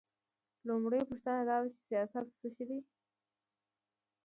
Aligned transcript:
لومړۍ 0.67 1.01
پوښتنه 1.09 1.41
دا 1.49 1.57
ده 1.63 1.67
چې 1.75 1.79
سیاست 1.89 2.25
څه 2.39 2.47
شی 2.55 2.63
دی؟ 2.69 2.79